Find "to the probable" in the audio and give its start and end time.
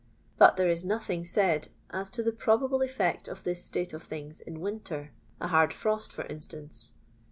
2.09-2.81